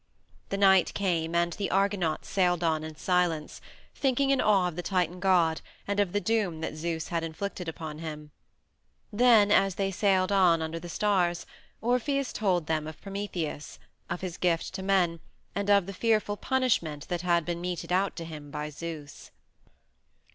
The 0.49 0.57
night 0.57 0.95
came 0.95 1.35
and 1.35 1.53
the 1.53 1.69
Argonauts 1.69 2.27
sailed 2.27 2.63
on 2.63 2.83
in 2.83 2.95
silence, 2.95 3.61
thinking 3.93 4.31
in 4.31 4.41
awe 4.41 4.67
of 4.67 4.75
the 4.75 4.81
Titan 4.81 5.19
god 5.19 5.61
and 5.87 5.99
of 5.99 6.11
the 6.11 6.19
doom 6.19 6.59
that 6.61 6.73
Zeus 6.75 7.09
had 7.09 7.23
inflicted 7.23 7.67
upon 7.67 7.99
him. 7.99 8.31
Then, 9.13 9.51
as 9.51 9.75
they 9.75 9.91
sailed 9.91 10.31
on 10.31 10.59
under 10.59 10.79
the 10.79 10.89
stars, 10.89 11.45
Orpheus 11.81 12.33
told 12.33 12.65
them 12.65 12.87
of 12.87 12.99
Prometheus, 12.99 13.77
of 14.09 14.21
his 14.21 14.37
gift 14.37 14.73
to 14.73 14.81
men, 14.81 15.19
and 15.53 15.69
of 15.69 15.85
the 15.85 15.93
fearful 15.93 16.35
punishment 16.35 17.07
that 17.09 17.21
had 17.21 17.45
been 17.45 17.61
meted 17.61 17.91
out 17.93 18.15
to 18.15 18.25
him 18.25 18.49
by 18.49 18.69
Zeus. 18.71 19.29